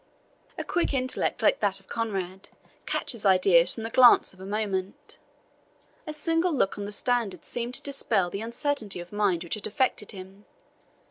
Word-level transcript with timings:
A 0.57 0.63
quick 0.63 0.95
intellect 0.95 1.43
like 1.43 1.59
that 1.59 1.79
of 1.79 1.87
Conrade 1.87 2.49
catches 2.87 3.23
ideas 3.23 3.75
from 3.75 3.83
the 3.83 3.91
glance 3.91 4.33
of 4.33 4.39
a 4.41 4.47
moment. 4.47 5.19
A 6.07 6.11
single 6.13 6.51
look 6.51 6.75
on 6.75 6.85
the 6.85 6.91
standard 6.91 7.45
seemed 7.45 7.75
to 7.75 7.83
dispel 7.83 8.31
the 8.31 8.41
uncertainty 8.41 8.99
of 8.99 9.11
mind 9.11 9.43
which 9.43 9.53
had 9.53 9.67
affected 9.67 10.11
him. 10.11 10.45